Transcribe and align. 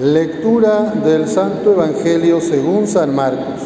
Lectura 0.00 0.92
del 1.04 1.26
Santo 1.26 1.72
Evangelio 1.72 2.40
según 2.40 2.86
San 2.86 3.12
Marcos. 3.16 3.62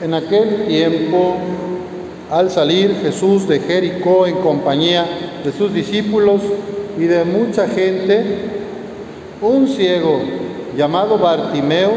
En 0.00 0.14
aquel 0.14 0.64
tiempo, 0.66 1.36
al 2.30 2.50
salir 2.50 2.96
Jesús 3.02 3.46
de 3.46 3.60
Jericó 3.60 4.26
en 4.26 4.36
compañía 4.36 5.04
de 5.44 5.52
sus 5.52 5.74
discípulos 5.74 6.40
y 6.98 7.02
de 7.02 7.26
mucha 7.26 7.68
gente, 7.68 8.24
un 9.42 9.68
ciego 9.68 10.22
llamado 10.74 11.18
Bartimeo 11.18 11.92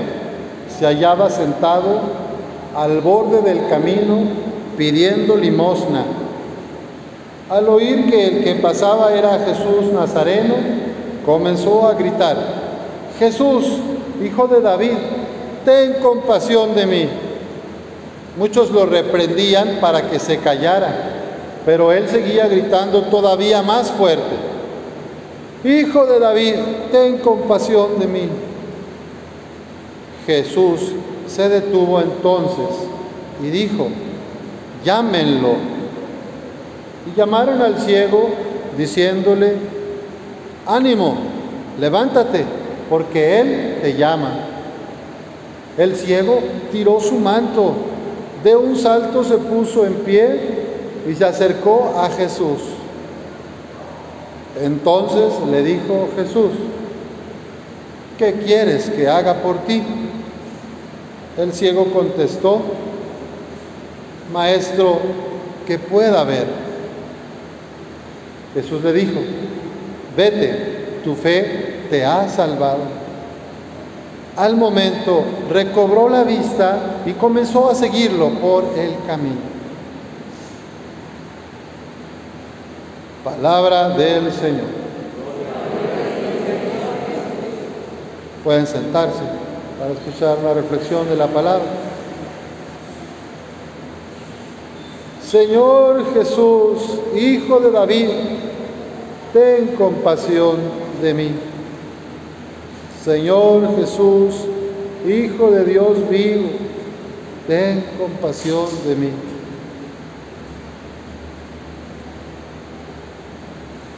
se 0.68 0.86
hallaba 0.86 1.30
sentado 1.30 2.02
al 2.76 3.00
borde 3.00 3.42
del 3.42 3.70
camino 3.70 4.18
pidiendo 4.78 5.38
limosna. 5.38 6.04
Al 7.50 7.70
oír 7.70 8.10
que 8.10 8.28
el 8.28 8.44
que 8.44 8.56
pasaba 8.56 9.14
era 9.14 9.40
Jesús 9.40 9.94
Nazareno, 9.94 10.56
comenzó 11.26 11.88
a 11.88 11.94
gritar, 11.94 12.38
Jesús, 13.20 13.66
hijo 14.24 14.48
de 14.48 14.62
David, 14.62 14.98
ten 15.64 15.94
compasión 16.02 16.76
de 16.76 16.86
mí. 16.86 17.10
Muchos 18.38 18.72
lo 18.72 18.86
reprendían 18.86 19.78
para 19.80 20.10
que 20.10 20.20
se 20.20 20.38
callara, 20.40 20.94
pero 21.66 21.92
él 21.92 22.08
seguía 22.08 22.48
gritando 22.48 23.04
todavía 23.04 23.62
más 23.62 23.92
fuerte, 23.92 24.36
Hijo 25.64 26.06
de 26.06 26.20
David, 26.20 26.54
ten 26.92 27.18
compasión 27.18 28.00
de 28.00 28.08
mí. 28.08 28.30
Jesús 30.26 30.92
se 31.26 31.50
detuvo 31.50 32.00
entonces 32.00 32.76
y 33.44 33.48
dijo, 33.48 33.88
llámenlo 34.86 35.77
y 37.08 37.18
llamaron 37.18 37.62
al 37.62 37.80
ciego 37.80 38.30
diciéndole, 38.78 39.56
ánimo, 40.66 41.16
levántate, 41.80 42.44
porque 42.90 43.40
Él 43.40 43.78
te 43.82 43.96
llama. 43.96 44.32
El 45.78 45.96
ciego 45.96 46.40
tiró 46.72 47.00
su 47.00 47.16
manto, 47.16 47.74
de 48.44 48.56
un 48.56 48.76
salto 48.76 49.24
se 49.24 49.38
puso 49.38 49.86
en 49.86 49.94
pie 49.96 50.40
y 51.08 51.16
se 51.16 51.26
acercó 51.26 51.94
a 51.98 52.10
Jesús. 52.10 52.62
Entonces 54.62 55.34
le 55.52 55.64
dijo 55.64 56.10
Jesús, 56.16 56.52
¿qué 58.18 58.34
quieres 58.34 58.90
que 58.90 59.08
haga 59.08 59.36
por 59.36 59.60
ti? 59.60 59.84
El 61.38 61.54
ciego 61.54 61.86
contestó, 61.94 62.62
Maestro, 64.34 65.00
que 65.68 65.78
pueda 65.78 66.24
ver. 66.24 66.67
Jesús 68.54 68.84
le 68.84 68.94
dijo, 68.94 69.20
vete, 70.16 71.00
tu 71.04 71.16
fe 71.16 71.86
te 71.90 72.06
ha 72.06 72.28
salvado. 72.28 72.80
Al 74.36 74.56
momento 74.56 75.24
recobró 75.50 76.10
la 76.10 76.24
vista 76.24 76.98
y 77.06 77.14
comenzó 77.14 77.70
a 77.70 77.76
seguirlo 77.76 78.30
por 78.40 78.66
el 78.78 78.96
camino. 79.08 79.58
Palabra 83.24 83.90
del 83.90 84.32
Señor. 84.32 84.78
Pueden 88.44 88.68
sentarse 88.68 89.24
para 89.80 89.92
escuchar 89.92 90.38
la 90.44 90.54
reflexión 90.54 91.10
de 91.10 91.16
la 91.16 91.28
palabra. 91.28 91.66
Señor 95.30 96.14
Jesús, 96.14 97.00
Hijo 97.14 97.60
de 97.60 97.72
David, 97.72 98.08
ten 99.34 99.68
compasión 99.76 100.56
de 101.02 101.14
mí. 101.14 101.32
Señor 103.04 103.76
Jesús, 103.76 104.36
Hijo 105.06 105.52
de 105.52 105.66
Dios 105.66 106.10
vivo, 106.10 106.48
ten 107.46 107.84
compasión 108.00 108.68
de 108.86 108.96
mí. 108.96 109.10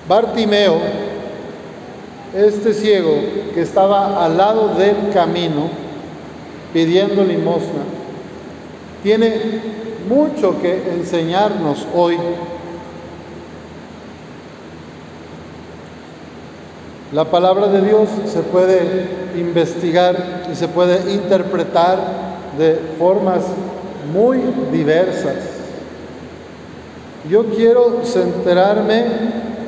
Bartimeo, 0.08 0.80
este 2.36 2.74
ciego 2.74 3.14
que 3.54 3.62
estaba 3.62 4.26
al 4.26 4.36
lado 4.36 4.70
del 4.70 5.12
camino 5.14 5.70
pidiendo 6.74 7.24
limosna, 7.24 7.84
tiene 9.04 9.89
mucho 10.10 10.60
que 10.60 10.92
enseñarnos 10.92 11.86
hoy. 11.96 12.18
La 17.14 17.26
palabra 17.26 17.68
de 17.68 17.82
Dios 17.82 18.10
se 18.26 18.40
puede 18.42 19.08
investigar 19.38 20.48
y 20.52 20.56
se 20.56 20.68
puede 20.68 21.14
interpretar 21.14 22.00
de 22.58 22.80
formas 22.98 23.44
muy 24.12 24.40
diversas. 24.72 25.38
Yo 27.30 27.46
quiero 27.46 28.02
centrarme 28.04 29.06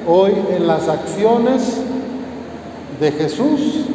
hoy 0.08 0.34
en 0.56 0.66
las 0.66 0.88
acciones 0.88 1.82
de 3.00 3.12
Jesús 3.12 3.86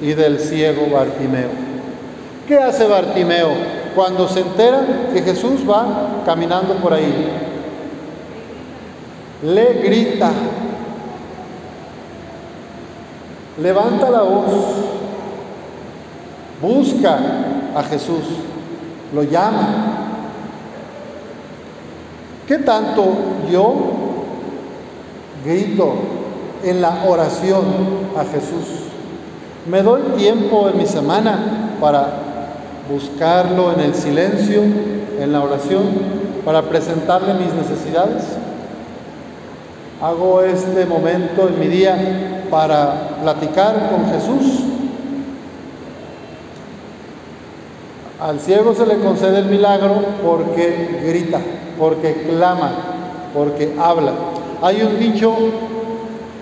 y 0.00 0.14
del 0.14 0.38
ciego 0.38 0.86
Bartimeo. 0.90 1.50
¿Qué 2.48 2.56
hace 2.56 2.86
Bartimeo? 2.86 3.81
Cuando 3.94 4.28
se 4.28 4.40
entera 4.40 5.10
que 5.12 5.22
Jesús 5.22 5.68
va 5.68 6.22
caminando 6.24 6.74
por 6.74 6.92
ahí. 6.92 7.28
Le 9.42 9.74
grita, 9.82 10.30
levanta 13.60 14.10
la 14.10 14.22
voz, 14.22 14.52
busca 16.60 17.18
a 17.74 17.82
Jesús, 17.82 18.24
lo 19.12 19.24
llama. 19.24 19.68
¿Qué 22.46 22.58
tanto 22.58 23.04
yo 23.50 23.74
grito 25.44 25.94
en 26.62 26.80
la 26.80 27.04
oración 27.06 27.64
a 28.16 28.24
Jesús? 28.24 28.82
Me 29.66 29.82
doy 29.82 30.02
tiempo 30.16 30.68
en 30.68 30.78
mi 30.78 30.86
semana 30.86 31.76
para 31.80 32.21
buscarlo 32.92 33.72
en 33.72 33.80
el 33.80 33.94
silencio, 33.94 34.60
en 35.18 35.32
la 35.32 35.42
oración, 35.42 35.82
para 36.44 36.62
presentarle 36.62 37.34
mis 37.34 37.54
necesidades. 37.54 38.24
Hago 40.00 40.42
este 40.42 40.84
momento 40.84 41.48
en 41.48 41.58
mi 41.58 41.68
día 41.68 42.46
para 42.50 43.16
platicar 43.22 43.90
con 43.90 44.10
Jesús. 44.12 44.64
Al 48.20 48.38
ciego 48.40 48.74
se 48.74 48.86
le 48.86 48.98
concede 48.98 49.38
el 49.38 49.46
milagro 49.46 49.94
porque 50.24 51.00
grita, 51.04 51.40
porque 51.78 52.26
clama, 52.28 52.72
porque 53.34 53.74
habla. 53.80 54.12
Hay 54.60 54.82
un 54.82 54.98
dicho 54.98 55.34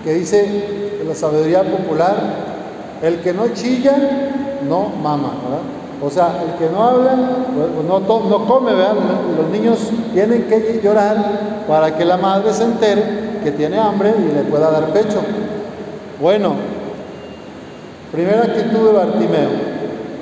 que 0.03 0.15
dice 0.15 0.97
en 1.01 1.07
la 1.07 1.15
sabiduría 1.15 1.63
popular, 1.63 2.17
el 3.01 3.21
que 3.21 3.33
no 3.33 3.47
chilla, 3.53 3.95
no 4.67 4.89
mama, 5.01 5.33
¿verdad? 5.43 5.80
O 6.03 6.09
sea, 6.09 6.41
el 6.43 6.57
que 6.57 6.73
no 6.73 6.83
habla, 6.83 7.11
pues, 7.55 7.85
no, 7.85 7.99
no 7.99 8.45
come, 8.45 8.73
¿verdad? 8.73 8.95
Los 9.37 9.49
niños 9.51 9.91
tienen 10.13 10.43
que 10.43 10.81
llorar 10.83 11.63
para 11.67 11.95
que 11.95 12.03
la 12.05 12.17
madre 12.17 12.53
se 12.53 12.63
entere 12.63 13.31
que 13.43 13.51
tiene 13.51 13.77
hambre 13.77 14.13
y 14.17 14.33
le 14.33 14.43
pueda 14.43 14.71
dar 14.71 14.87
pecho. 14.87 15.21
Bueno, 16.19 16.53
primera 18.11 18.43
actitud 18.43 18.87
de 18.87 18.93
Bartimeo, 18.93 19.49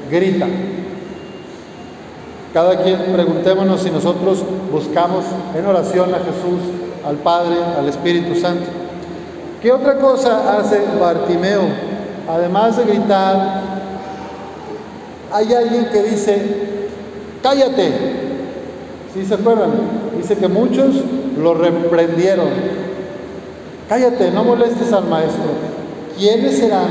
grita. 0.10 0.48
Cada 2.54 2.82
quien 2.82 3.00
preguntémonos 3.14 3.82
si 3.82 3.92
nosotros 3.92 4.44
buscamos 4.72 5.24
en 5.56 5.66
oración 5.66 6.14
a 6.14 6.18
Jesús, 6.18 6.62
al 7.06 7.18
Padre, 7.18 7.58
al 7.78 7.88
Espíritu 7.88 8.36
Santo. 8.36 8.66
¿Qué 9.62 9.72
otra 9.72 9.98
cosa 10.00 10.58
hace 10.58 10.82
Bartimeo? 11.00 11.62
Además 12.28 12.78
de 12.78 12.86
gritar, 12.86 13.59
hay 15.32 15.54
alguien 15.54 15.90
que 15.92 16.04
dice, 16.04 16.42
cállate. 17.42 17.92
¿Sí 19.14 19.26
se 19.26 19.34
acuerdan? 19.34 19.72
Dice 20.18 20.36
que 20.36 20.48
muchos 20.48 20.96
lo 21.38 21.54
reprendieron. 21.54 22.50
Cállate, 23.88 24.32
no 24.32 24.44
molestes 24.44 24.94
al 24.94 25.06
maestro. 25.06 25.44
¿Quiénes 26.18 26.58
serán 26.58 26.88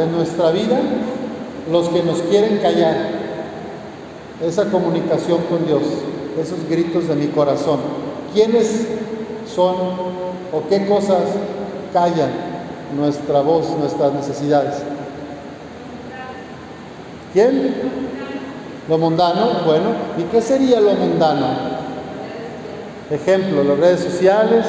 en 0.00 0.12
nuestra 0.12 0.50
vida 0.50 0.80
los 1.70 1.88
que 1.88 2.02
nos 2.02 2.18
quieren 2.22 2.58
callar? 2.58 3.20
Esa 4.44 4.70
comunicación 4.70 5.42
con 5.50 5.66
Dios, 5.66 5.82
esos 6.40 6.68
gritos 6.68 7.08
de 7.08 7.14
mi 7.14 7.26
corazón. 7.26 7.78
¿Quiénes 8.32 8.86
son 9.54 9.74
o 10.52 10.68
qué 10.68 10.86
cosas 10.86 11.22
callan 11.92 12.30
nuestra 12.96 13.42
voz, 13.42 13.66
nuestras 13.78 14.12
necesidades? 14.14 14.76
¿Quién? 17.32 17.74
Lo 18.88 18.98
mundano, 18.98 19.62
bueno, 19.64 19.90
¿y 20.18 20.22
qué 20.24 20.40
sería 20.40 20.80
lo 20.80 20.92
mundano? 20.94 21.46
Ejemplo, 23.10 23.62
las 23.64 23.78
redes 23.78 24.00
sociales, 24.00 24.66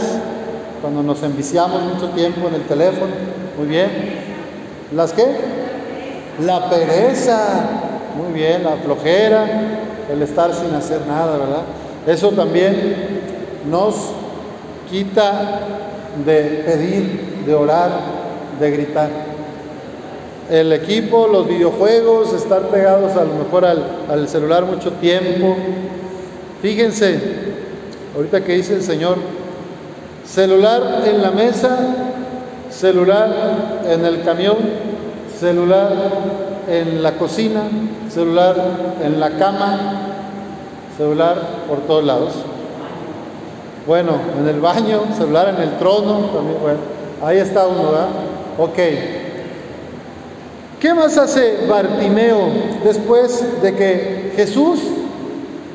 Cuando 0.81 1.03
nos 1.03 1.21
enviciamos 1.21 1.83
mucho 1.83 2.09
tiempo 2.09 2.47
en 2.47 2.55
el 2.55 2.63
teléfono. 2.63 3.11
Muy 3.55 3.67
bien. 3.67 3.89
¿Las 4.95 5.13
qué? 5.13 5.25
La 6.43 6.69
pereza. 6.71 7.69
Muy 8.17 8.33
bien, 8.33 8.63
la 8.63 8.77
flojera, 8.77 9.45
el 10.11 10.21
estar 10.21 10.53
sin 10.53 10.73
hacer 10.73 11.01
nada, 11.07 11.37
¿verdad? 11.37 11.61
Eso 12.07 12.31
también 12.31 12.95
nos 13.69 13.95
quita 14.89 15.59
de 16.25 16.63
pedir, 16.65 17.43
de 17.45 17.53
orar, 17.53 17.91
de 18.59 18.71
gritar. 18.71 19.30
El 20.51 20.73
equipo, 20.73 21.29
los 21.29 21.47
videojuegos, 21.47 22.33
estar 22.33 22.63
pegados 22.63 23.13
a 23.13 23.23
lo 23.23 23.35
mejor 23.35 23.63
al, 23.63 23.85
al 24.09 24.27
celular 24.27 24.65
mucho 24.65 24.91
tiempo. 24.91 25.55
Fíjense, 26.61 27.17
ahorita 28.13 28.43
que 28.43 28.55
dice 28.55 28.73
el 28.73 28.83
Señor, 28.83 29.15
celular 30.25 31.03
en 31.05 31.21
la 31.21 31.31
mesa, 31.31 31.77
celular 32.69 33.81
en 33.89 34.03
el 34.03 34.23
camión, 34.23 34.57
celular 35.39 35.93
en 36.67 37.01
la 37.01 37.13
cocina, 37.13 37.61
celular 38.09 38.57
en 39.01 39.21
la 39.21 39.29
cama, 39.37 39.79
celular 40.97 41.37
por 41.69 41.79
todos 41.87 42.03
lados. 42.03 42.33
Bueno, 43.87 44.19
en 44.37 44.49
el 44.49 44.59
baño, 44.59 45.03
celular 45.17 45.55
en 45.55 45.63
el 45.63 45.77
trono, 45.77 46.25
también, 46.33 46.57
bueno, 46.61 46.79
ahí 47.23 47.37
está 47.37 47.67
uno, 47.67 47.83
¿verdad? 47.83 48.09
Ok. 48.59 49.20
¿Qué 50.81 50.95
más 50.95 51.15
hace 51.15 51.67
Bartimeo 51.69 52.49
después 52.83 53.61
de 53.61 53.75
que 53.75 54.33
Jesús 54.35 54.79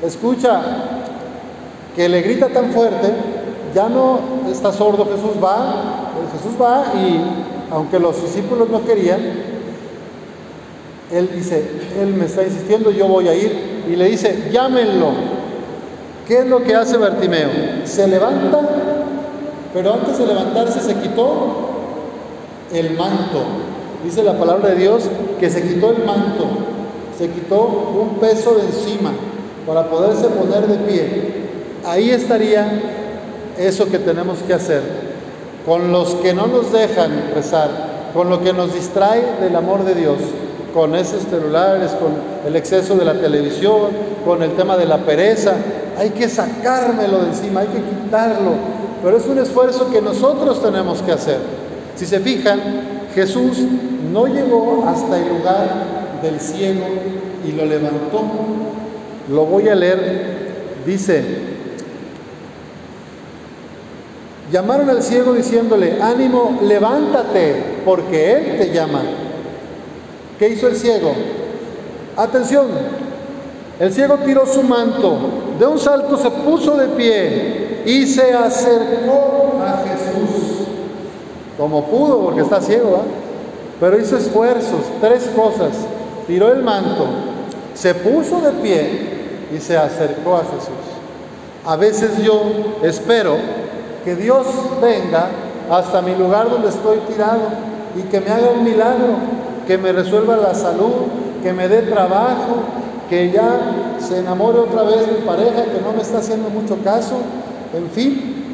escucha 0.02 0.60
que 1.94 2.08
le 2.08 2.22
grita 2.22 2.48
tan 2.48 2.72
fuerte? 2.72 3.12
Ya 3.72 3.88
no 3.88 4.18
está 4.50 4.72
sordo, 4.72 5.04
Jesús 5.04 5.40
va, 5.40 6.10
Jesús 6.32 6.60
va 6.60 6.86
y 6.96 7.20
aunque 7.72 8.00
los 8.00 8.20
discípulos 8.20 8.68
no 8.68 8.84
querían, 8.84 9.20
él 11.12 11.30
dice, 11.32 11.62
él 12.00 12.12
me 12.14 12.24
está 12.24 12.42
insistiendo, 12.42 12.90
yo 12.90 13.06
voy 13.06 13.28
a 13.28 13.34
ir 13.36 13.84
y 13.88 13.94
le 13.94 14.06
dice, 14.06 14.48
llámenlo. 14.50 15.10
¿Qué 16.26 16.40
es 16.40 16.46
lo 16.46 16.64
que 16.64 16.74
hace 16.74 16.96
Bartimeo? 16.96 17.48
Se 17.84 18.08
levanta, 18.08 18.58
pero 19.72 19.94
antes 19.94 20.18
de 20.18 20.26
levantarse 20.26 20.80
se 20.80 20.96
quitó 20.96 21.68
el 22.72 22.90
manto. 22.96 23.75
Dice 24.04 24.22
la 24.22 24.38
palabra 24.38 24.70
de 24.70 24.76
Dios 24.76 25.04
que 25.40 25.50
se 25.50 25.62
quitó 25.62 25.90
el 25.90 26.04
manto, 26.04 26.46
se 27.18 27.28
quitó 27.28 27.62
un 28.00 28.18
peso 28.20 28.54
de 28.54 28.62
encima 28.62 29.12
para 29.66 29.88
poderse 29.88 30.28
poner 30.28 30.66
de 30.66 30.76
pie. 30.90 31.32
Ahí 31.84 32.10
estaría 32.10 32.82
eso 33.58 33.86
que 33.86 33.98
tenemos 33.98 34.38
que 34.46 34.54
hacer. 34.54 34.82
Con 35.64 35.90
los 35.90 36.14
que 36.16 36.32
no 36.34 36.46
nos 36.46 36.72
dejan 36.72 37.32
rezar, 37.34 38.10
con 38.14 38.30
lo 38.30 38.42
que 38.42 38.52
nos 38.52 38.72
distrae 38.72 39.40
del 39.40 39.56
amor 39.56 39.84
de 39.84 39.94
Dios, 39.94 40.18
con 40.72 40.94
esos 40.94 41.22
celulares, 41.22 41.92
con 41.92 42.12
el 42.46 42.54
exceso 42.54 42.94
de 42.96 43.04
la 43.04 43.14
televisión, 43.14 43.90
con 44.24 44.42
el 44.42 44.52
tema 44.52 44.76
de 44.76 44.86
la 44.86 44.98
pereza. 44.98 45.54
Hay 45.98 46.10
que 46.10 46.28
sacármelo 46.28 47.20
de 47.20 47.28
encima, 47.28 47.60
hay 47.60 47.68
que 47.68 47.80
quitarlo. 47.80 48.52
Pero 49.02 49.16
es 49.16 49.26
un 49.26 49.38
esfuerzo 49.38 49.90
que 49.90 50.02
nosotros 50.02 50.62
tenemos 50.62 51.02
que 51.02 51.12
hacer. 51.12 51.38
Si 51.96 52.06
se 52.06 52.20
fijan, 52.20 52.60
Jesús 53.16 53.56
no 54.12 54.26
llegó 54.26 54.84
hasta 54.86 55.16
el 55.16 55.26
lugar 55.30 56.20
del 56.22 56.38
ciego 56.38 56.84
y 57.48 57.52
lo 57.52 57.64
levantó. 57.64 58.22
Lo 59.30 59.46
voy 59.46 59.70
a 59.70 59.74
leer. 59.74 60.36
Dice, 60.84 61.24
llamaron 64.52 64.90
al 64.90 65.02
ciego 65.02 65.32
diciéndole, 65.32 66.00
ánimo, 66.00 66.58
levántate, 66.62 67.80
porque 67.86 68.32
Él 68.32 68.58
te 68.58 68.70
llama. 68.70 69.00
¿Qué 70.38 70.50
hizo 70.50 70.68
el 70.68 70.76
ciego? 70.76 71.14
Atención, 72.18 72.66
el 73.80 73.92
ciego 73.94 74.18
tiró 74.26 74.46
su 74.46 74.62
manto, 74.62 75.18
de 75.58 75.66
un 75.66 75.78
salto 75.78 76.18
se 76.18 76.30
puso 76.30 76.76
de 76.76 76.88
pie 76.88 77.82
y 77.86 78.06
se 78.06 78.34
acercó 78.34 79.58
a 79.62 79.82
Jesús, 79.88 80.35
como 81.56 81.84
pudo, 81.84 82.20
porque 82.20 82.42
está 82.42 82.60
ciego, 82.60 83.02
pero 83.80 83.98
hizo 83.98 84.16
esfuerzos, 84.16 84.80
tres 85.00 85.30
cosas, 85.34 85.70
tiró 86.26 86.52
el 86.52 86.62
manto, 86.62 87.06
se 87.74 87.94
puso 87.94 88.40
de 88.40 88.52
pie 88.52 89.16
y 89.54 89.58
se 89.60 89.76
acercó 89.76 90.36
a 90.36 90.40
Jesús. 90.40 90.96
A 91.64 91.76
veces 91.76 92.22
yo 92.22 92.42
espero 92.82 93.36
que 94.04 94.14
Dios 94.14 94.46
venga 94.80 95.28
hasta 95.70 96.00
mi 96.00 96.14
lugar 96.14 96.48
donde 96.48 96.68
estoy 96.68 96.98
tirado 97.12 97.42
y 97.96 98.02
que 98.02 98.20
me 98.20 98.30
haga 98.30 98.50
un 98.50 98.64
milagro 98.64 99.16
que 99.66 99.76
me 99.76 99.92
resuelva 99.92 100.36
la 100.36 100.54
salud, 100.54 100.92
que 101.42 101.52
me 101.52 101.68
dé 101.68 101.82
trabajo, 101.82 102.62
que 103.10 103.30
ya 103.30 103.96
se 103.98 104.18
enamore 104.18 104.60
otra 104.60 104.82
vez 104.82 105.08
mi 105.08 105.26
pareja, 105.26 105.64
que 105.64 105.80
no 105.84 105.92
me 105.92 106.02
está 106.02 106.18
haciendo 106.18 106.48
mucho 106.50 106.78
caso, 106.84 107.16
en 107.74 107.90
fin, 107.90 108.45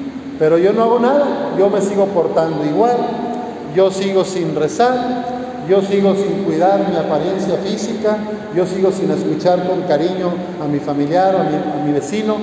pero 0.43 0.59
yo 0.59 0.73
no 0.73 0.83
hago 0.83 0.99
nada, 0.99 1.53
yo 1.57 1.71
me 1.71 1.81
sigo 1.81 2.07
portando 2.07 2.65
igual, 2.65 2.97
yo 3.77 3.93
sigo 3.93 4.25
sin 4.25 4.57
rezar, 4.57 5.25
yo 5.69 5.81
sigo 5.83 6.17
sin 6.17 6.43
cuidar 6.43 6.85
mi 6.91 6.97
apariencia 6.97 7.59
física, 7.59 8.19
yo 8.53 8.67
sigo 8.67 8.91
sin 8.91 9.09
escuchar 9.13 9.69
con 9.69 9.83
cariño 9.83 10.33
a 10.61 10.67
mi 10.67 10.81
familiar, 10.81 11.37
a 11.37 11.45
mi, 11.45 11.55
a 11.55 11.85
mi 11.87 11.93
vecino, 11.93 12.39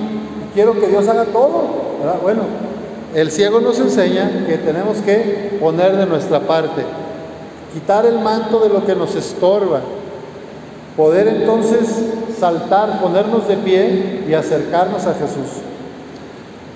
quiero 0.54 0.80
que 0.80 0.86
Dios 0.86 1.06
haga 1.08 1.26
todo. 1.26 1.62
Bueno, 2.22 2.44
el 3.14 3.30
ciego 3.30 3.60
nos 3.60 3.78
enseña 3.78 4.46
que 4.46 4.56
tenemos 4.56 4.96
que 5.04 5.58
poner 5.60 5.94
de 5.98 6.06
nuestra 6.06 6.40
parte 6.40 6.82
quitar 7.74 8.06
el 8.06 8.18
manto 8.20 8.60
de 8.60 8.70
lo 8.70 8.86
que 8.86 8.96
nos 8.96 9.14
estorba, 9.14 9.80
poder 10.96 11.28
entonces 11.28 12.02
saltar, 12.38 12.98
ponernos 13.02 13.46
de 13.46 13.58
pie 13.58 14.24
y 14.26 14.32
acercarnos 14.32 15.06
a 15.06 15.12
Jesús. 15.12 15.64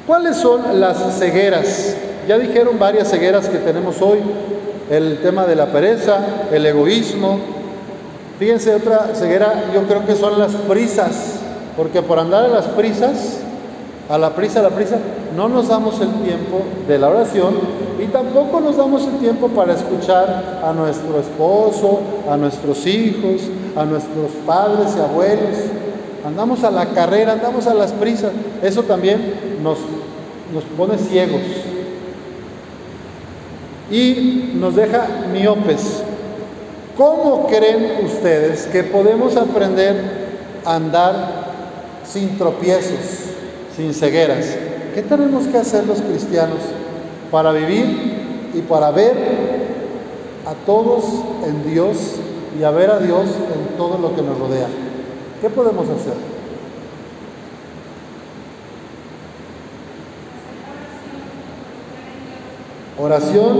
¿Cuáles 0.06 0.36
son 0.36 0.80
las 0.80 1.18
cegueras? 1.18 1.96
Ya 2.28 2.36
dijeron 2.38 2.78
varias 2.78 3.10
cegueras 3.10 3.48
que 3.48 3.56
tenemos 3.56 4.02
hoy, 4.02 4.18
el 4.90 5.20
tema 5.22 5.46
de 5.46 5.56
la 5.56 5.66
pereza, 5.72 6.18
el 6.52 6.66
egoísmo. 6.66 7.38
Fíjense, 8.38 8.74
otra 8.74 9.14
ceguera 9.14 9.64
yo 9.72 9.84
creo 9.84 10.04
que 10.04 10.14
son 10.14 10.38
las 10.38 10.52
prisas, 10.52 11.36
porque 11.74 12.02
por 12.02 12.18
andar 12.18 12.44
a 12.44 12.48
las 12.48 12.66
prisas, 12.66 13.38
a 14.10 14.18
la 14.18 14.34
prisa, 14.34 14.60
a 14.60 14.64
la 14.64 14.70
prisa, 14.70 14.98
no 15.34 15.48
nos 15.48 15.68
damos 15.68 15.98
el 16.00 16.12
tiempo 16.22 16.60
de 16.86 16.98
la 16.98 17.08
oración 17.08 17.54
y 17.98 18.06
tampoco 18.08 18.60
nos 18.60 18.76
damos 18.76 19.06
el 19.06 19.16
tiempo 19.20 19.48
para 19.48 19.72
escuchar 19.72 20.60
a 20.62 20.72
nuestro 20.74 21.18
esposo, 21.18 22.00
a 22.30 22.36
nuestros 22.36 22.86
hijos, 22.86 23.40
a 23.74 23.86
nuestros 23.86 24.32
padres 24.44 24.94
y 24.98 25.00
abuelos. 25.00 25.56
Andamos 26.26 26.62
a 26.64 26.70
la 26.70 26.86
carrera, 26.86 27.32
andamos 27.32 27.66
a 27.66 27.72
las 27.74 27.92
prisas. 27.92 28.32
Eso 28.62 28.82
también 28.82 29.54
nos, 29.62 29.78
nos 30.54 30.62
pone 30.64 30.96
ciegos 30.96 31.42
y 33.90 34.52
nos 34.54 34.76
deja 34.76 35.06
miopes. 35.32 36.02
¿Cómo 36.96 37.48
creen 37.48 38.04
ustedes 38.04 38.66
que 38.66 38.84
podemos 38.84 39.36
aprender 39.36 39.96
a 40.64 40.76
andar 40.76 41.44
sin 42.04 42.38
tropiezos, 42.38 43.34
sin 43.76 43.92
cegueras? 43.92 44.56
¿Qué 44.94 45.02
tenemos 45.02 45.48
que 45.48 45.58
hacer 45.58 45.86
los 45.86 46.00
cristianos 46.00 46.60
para 47.32 47.50
vivir 47.50 48.52
y 48.54 48.60
para 48.60 48.92
ver 48.92 49.16
a 50.46 50.54
todos 50.64 51.04
en 51.44 51.68
Dios 51.68 51.96
y 52.58 52.62
a 52.62 52.70
ver 52.70 52.90
a 52.90 53.00
Dios 53.00 53.24
en 53.26 53.76
todo 53.76 53.98
lo 53.98 54.14
que 54.14 54.22
nos 54.22 54.38
rodea? 54.38 54.68
¿Qué 55.40 55.50
podemos 55.50 55.88
hacer? 55.88 56.33
Oración, 62.96 63.56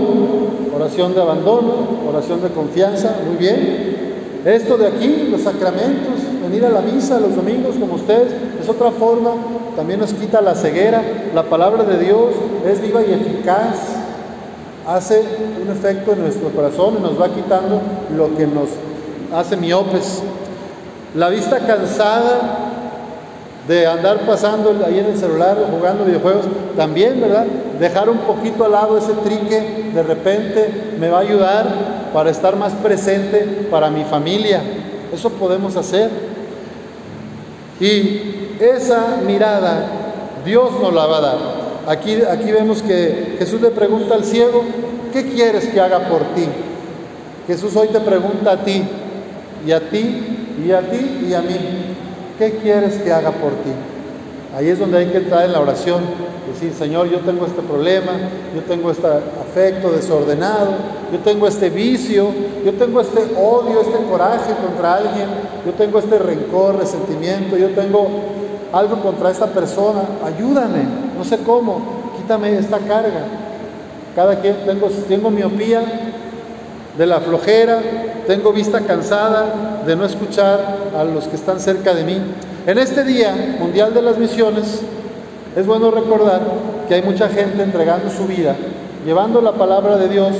oración 0.73 1.13
de 1.13 1.21
abandono, 1.21 1.73
oración 2.07 2.41
de 2.41 2.49
confianza, 2.49 3.15
muy 3.27 3.35
bien. 3.35 4.41
Esto 4.45 4.77
de 4.77 4.87
aquí, 4.87 5.27
los 5.29 5.41
sacramentos, 5.41 6.21
venir 6.41 6.65
a 6.65 6.69
la 6.69 6.81
misa 6.81 7.19
los 7.19 7.35
domingos 7.35 7.75
como 7.77 7.95
ustedes, 7.95 8.33
es 8.61 8.69
otra 8.69 8.91
forma, 8.91 9.31
también 9.75 9.99
nos 9.99 10.13
quita 10.13 10.39
la 10.39 10.55
ceguera. 10.55 11.01
La 11.33 11.43
palabra 11.43 11.83
de 11.83 11.99
Dios 11.99 12.33
es 12.65 12.81
viva 12.81 13.01
y 13.01 13.11
eficaz, 13.11 13.75
hace 14.87 15.21
un 15.61 15.69
efecto 15.69 16.13
en 16.13 16.21
nuestro 16.21 16.49
corazón 16.49 16.95
y 16.99 17.01
nos 17.01 17.19
va 17.19 17.27
quitando 17.27 17.81
lo 18.15 18.37
que 18.37 18.47
nos 18.47 18.69
hace 19.33 19.57
miopes. 19.57 20.21
La 21.13 21.29
vista 21.29 21.59
cansada 21.59 22.64
de 23.67 23.87
andar 23.87 24.19
pasando 24.25 24.75
ahí 24.85 24.99
en 24.99 25.05
el 25.07 25.17
celular 25.17 25.57
jugando 25.71 26.05
videojuegos, 26.05 26.45
también, 26.75 27.19
¿verdad? 27.19 27.45
Dejar 27.79 28.09
un 28.09 28.19
poquito 28.19 28.65
al 28.65 28.73
lado 28.73 28.97
ese 28.97 29.13
trique 29.23 29.91
de 29.93 30.03
repente 30.03 30.69
me 30.99 31.09
va 31.09 31.19
a 31.19 31.21
ayudar 31.21 31.65
para 32.13 32.29
estar 32.29 32.55
más 32.55 32.73
presente 32.73 33.67
para 33.71 33.89
mi 33.89 34.03
familia. 34.03 34.61
Eso 35.13 35.29
podemos 35.31 35.75
hacer. 35.75 36.09
Y 37.79 38.55
esa 38.59 39.17
mirada 39.25 39.85
Dios 40.45 40.71
nos 40.79 40.93
la 40.93 41.05
va 41.07 41.17
a 41.17 41.21
dar. 41.21 41.37
Aquí, 41.87 42.21
aquí 42.21 42.51
vemos 42.51 42.81
que 42.81 43.35
Jesús 43.39 43.61
le 43.61 43.71
pregunta 43.71 44.15
al 44.15 44.23
ciego, 44.23 44.63
¿qué 45.11 45.29
quieres 45.31 45.67
que 45.67 45.81
haga 45.81 46.07
por 46.07 46.21
ti? 46.35 46.45
Jesús 47.47 47.75
hoy 47.75 47.87
te 47.89 47.99
pregunta 47.99 48.51
a 48.51 48.63
ti, 48.63 48.83
y 49.65 49.71
a 49.71 49.79
ti, 49.89 50.55
y 50.65 50.71
a 50.71 50.81
ti, 50.81 51.27
y 51.29 51.33
a 51.33 51.41
mí, 51.41 51.84
¿qué 52.37 52.57
quieres 52.61 52.95
que 52.97 53.11
haga 53.11 53.31
por 53.31 53.51
ti? 53.51 53.71
Ahí 54.55 54.69
es 54.69 54.79
donde 54.79 54.99
hay 54.99 55.07
que 55.07 55.17
entrar 55.17 55.45
en 55.45 55.51
la 55.51 55.59
oración, 55.59 56.01
decir, 56.51 56.73
Señor, 56.73 57.09
yo 57.09 57.19
tengo 57.19 57.45
este 57.45 57.61
problema, 57.61 58.13
yo 58.55 58.61
tengo 58.61 58.91
este 58.91 59.07
afecto 59.07 59.91
desordenado, 59.91 60.75
yo 61.11 61.19
tengo 61.19 61.47
este 61.47 61.69
vicio, 61.69 62.29
yo 62.63 62.73
tengo 62.73 63.01
este 63.01 63.19
odio, 63.37 63.81
este 63.81 63.97
coraje 64.09 64.53
contra 64.65 64.95
alguien, 64.95 65.27
yo 65.65 65.73
tengo 65.73 65.99
este 65.99 66.17
rencor, 66.19 66.77
resentimiento, 66.77 67.57
yo 67.57 67.69
tengo 67.71 68.07
algo 68.71 69.01
contra 69.01 69.31
esta 69.31 69.47
persona, 69.47 70.03
ayúdame, 70.23 70.83
no 71.17 71.23
sé 71.23 71.39
cómo, 71.39 71.81
quítame 72.17 72.57
esta 72.57 72.79
carga. 72.79 73.25
Cada 74.15 74.39
quien 74.39 74.55
tengo, 74.65 74.87
tengo 75.09 75.29
miopía 75.29 75.81
de 76.97 77.05
la 77.05 77.19
flojera, 77.19 77.81
tengo 78.27 78.51
vista 78.51 78.81
cansada 78.81 79.83
de 79.85 79.95
no 79.95 80.05
escuchar 80.05 80.59
a 80.97 81.03
los 81.03 81.27
que 81.27 81.35
están 81.35 81.59
cerca 81.59 81.93
de 81.93 82.03
mí. 82.03 82.19
En 82.65 82.77
este 82.77 83.03
Día 83.03 83.57
Mundial 83.59 83.93
de 83.93 84.01
las 84.01 84.17
Misiones 84.17 84.81
es 85.55 85.65
bueno 85.65 85.91
recordar 85.91 86.41
que 86.87 86.95
hay 86.95 87.01
mucha 87.01 87.29
gente 87.29 87.63
entregando 87.63 88.09
su 88.09 88.25
vida, 88.25 88.55
llevando 89.05 89.41
la 89.41 89.53
palabra 89.53 89.97
de 89.97 90.09
Dios, 90.09 90.35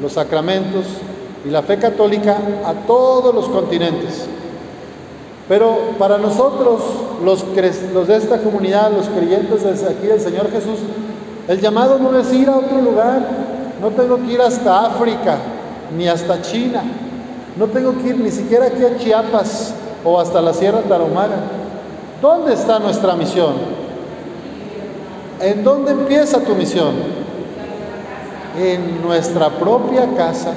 los 0.00 0.12
sacramentos 0.12 0.84
y 1.46 1.50
la 1.50 1.62
fe 1.62 1.78
católica 1.78 2.36
a 2.64 2.72
todos 2.86 3.34
los 3.34 3.48
continentes. 3.48 4.26
Pero 5.48 5.76
para 5.98 6.18
nosotros, 6.18 6.80
los, 7.22 7.44
de 7.54 8.16
esta 8.16 8.38
comunidad, 8.38 8.92
los 8.92 9.08
creyentes 9.08 9.64
aquí 9.84 10.06
del 10.06 10.20
Señor 10.20 10.50
Jesús, 10.50 10.78
el 11.48 11.60
llamado 11.60 11.98
no 11.98 12.18
es 12.18 12.32
ir 12.32 12.48
a 12.48 12.56
otro 12.56 12.80
lugar, 12.80 13.20
no 13.80 13.90
tengo 13.90 14.16
que 14.16 14.32
ir 14.32 14.40
hasta 14.40 14.86
África, 14.86 15.36
ni 15.96 16.08
hasta 16.08 16.40
China, 16.40 16.82
no 17.56 17.66
tengo 17.66 17.96
que 18.02 18.08
ir 18.08 18.18
ni 18.18 18.30
siquiera 18.30 18.66
aquí 18.66 18.84
a 18.84 18.96
Chiapas 18.98 19.74
o 20.04 20.20
hasta 20.20 20.40
la 20.40 20.52
Sierra 20.52 20.80
Tarahumara. 20.82 21.36
¿Dónde 22.20 22.54
está 22.54 22.78
nuestra 22.78 23.14
misión? 23.14 23.54
¿En 25.40 25.62
dónde 25.62 25.92
empieza 25.92 26.40
tu 26.40 26.54
misión? 26.54 26.94
En 28.58 29.02
nuestra 29.02 29.50
propia 29.50 30.14
casa. 30.16 30.52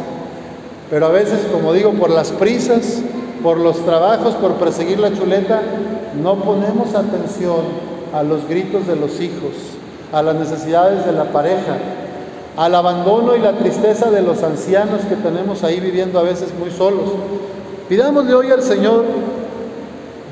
Pero 0.89 1.07
a 1.07 1.09
veces, 1.09 1.41
como 1.51 1.73
digo, 1.73 1.91
por 1.93 2.09
las 2.09 2.31
prisas, 2.31 3.01
por 3.43 3.57
los 3.57 3.83
trabajos, 3.85 4.35
por 4.35 4.53
perseguir 4.53 4.99
la 4.99 5.13
chuleta, 5.13 5.61
no 6.21 6.35
ponemos 6.35 6.95
atención 6.95 7.65
a 8.13 8.23
los 8.23 8.47
gritos 8.47 8.87
de 8.87 8.95
los 8.95 9.19
hijos, 9.19 9.51
a 10.13 10.21
las 10.21 10.35
necesidades 10.35 11.05
de 11.05 11.11
la 11.11 11.25
pareja, 11.25 11.77
al 12.57 12.73
abandono 12.73 13.35
y 13.35 13.39
la 13.39 13.53
tristeza 13.53 14.09
de 14.09 14.23
los 14.23 14.41
ancianos 14.41 15.01
que 15.07 15.15
tenemos 15.15 15.63
ahí 15.63 15.79
viviendo 15.79 16.19
a 16.19 16.23
veces 16.23 16.49
muy 16.59 16.71
solos. 16.71 17.11
Pidámosle 17.87 18.33
hoy 18.33 18.51
al 18.51 18.63
Señor, 18.63 19.05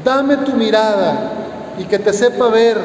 dame 0.04 0.38
tu 0.38 0.54
mirada 0.54 1.32
y 1.78 1.84
que 1.84 2.00
te 2.00 2.12
sepa 2.14 2.50
ver 2.50 2.78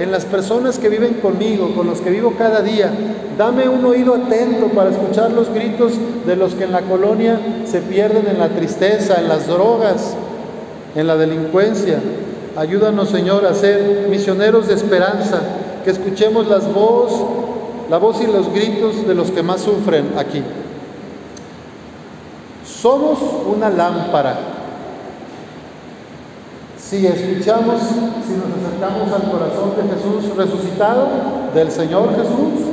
en 0.00 0.10
las 0.10 0.24
personas 0.24 0.78
que 0.78 0.88
viven 0.88 1.14
conmigo, 1.14 1.74
con 1.76 1.86
los 1.86 2.00
que 2.00 2.10
vivo 2.10 2.34
cada 2.36 2.60
día. 2.60 2.90
Dame 3.38 3.68
un 3.68 3.84
oído 3.84 4.14
atento 4.14 4.66
para 4.74 4.90
escuchar 4.90 5.30
los 5.30 5.48
gritos 5.48 5.92
de 6.26 6.34
los 6.34 6.54
que 6.54 6.64
en 6.64 6.72
la 6.72 6.82
colonia 6.82 7.38
se 7.66 7.80
pierden 7.80 8.26
en 8.26 8.38
la 8.38 8.48
tristeza, 8.48 9.20
en 9.20 9.28
las 9.28 9.46
drogas, 9.46 10.16
en 10.96 11.06
la 11.06 11.16
delincuencia. 11.16 12.00
Ayúdanos, 12.56 13.10
Señor, 13.10 13.46
a 13.46 13.54
ser 13.54 14.08
misioneros 14.10 14.66
de 14.66 14.74
esperanza, 14.74 15.40
que 15.84 15.90
escuchemos 15.90 16.48
las 16.48 16.72
voz, 16.72 17.12
la 17.88 17.98
voz 17.98 18.20
y 18.20 18.26
los 18.26 18.52
gritos 18.52 19.06
de 19.06 19.14
los 19.14 19.30
que 19.30 19.42
más 19.42 19.60
sufren 19.62 20.12
aquí. 20.16 20.42
Somos 22.64 23.18
una 23.46 23.70
lámpara 23.70 24.58
si 26.88 27.06
escuchamos, 27.06 27.82
si 27.82 28.32
nos 28.32 28.48
acercamos 28.56 29.12
al 29.12 29.30
corazón 29.30 29.74
de 29.76 29.94
Jesús 29.94 30.34
resucitado, 30.34 31.06
del 31.54 31.70
Señor 31.70 32.16
Jesús, 32.16 32.66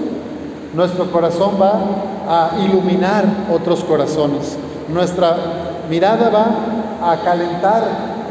nuestro 0.73 1.11
corazón 1.11 1.55
va 1.61 1.81
a 2.25 2.51
iluminar 2.63 3.25
otros 3.53 3.83
corazones. 3.83 4.57
Nuestra 4.87 5.35
mirada 5.89 6.29
va 6.29 7.11
a 7.11 7.17
calentar 7.25 7.83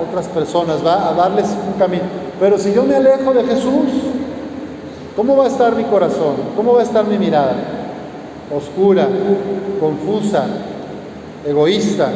otras 0.08 0.26
personas, 0.28 0.78
va 0.82 1.10
a 1.10 1.12
darles 1.12 1.50
un 1.50 1.78
camino. 1.78 2.04
Pero 2.40 2.56
si 2.56 2.72
yo 2.72 2.84
me 2.84 2.96
alejo 2.96 3.34
de 3.34 3.44
Jesús, 3.44 3.84
¿cómo 5.16 5.36
va 5.36 5.44
a 5.44 5.48
estar 5.48 5.74
mi 5.74 5.84
corazón? 5.84 6.36
¿Cómo 6.56 6.74
va 6.74 6.80
a 6.80 6.84
estar 6.84 7.04
mi 7.04 7.18
mirada? 7.18 7.54
Oscura, 8.54 9.08
confusa, 9.80 10.46
egoísta, 11.46 12.10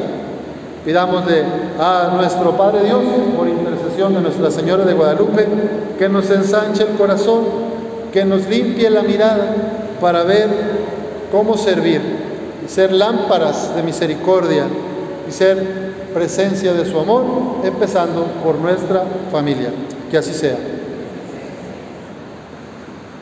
Pidámosle 0.89 1.45
a 1.79 2.15
nuestro 2.17 2.53
Padre 2.57 2.85
Dios, 2.85 3.03
por 3.37 3.47
intercesión 3.47 4.15
de 4.15 4.23
Nuestra 4.23 4.51
Señora 4.51 4.87
de 4.87 4.95
Guadalupe, 4.95 5.47
que 5.99 6.09
nos 6.09 6.31
ensanche 6.31 6.85
el 6.85 6.97
corazón, 6.97 7.41
que 8.11 8.25
nos 8.25 8.49
limpie 8.49 8.89
la 8.89 9.03
mirada 9.03 9.55
para 10.01 10.23
ver 10.23 10.49
cómo 11.31 11.59
servir 11.59 12.01
y 12.65 12.71
ser 12.71 12.93
lámparas 12.93 13.77
de 13.77 13.83
misericordia 13.83 14.65
y 15.29 15.31
ser 15.31 15.93
presencia 16.15 16.73
de 16.73 16.87
su 16.87 16.99
amor, 16.99 17.25
empezando 17.65 18.25
por 18.43 18.55
nuestra 18.55 19.03
familia. 19.31 19.71
Que 20.11 20.17
así 20.17 20.33
sea. 20.33 20.78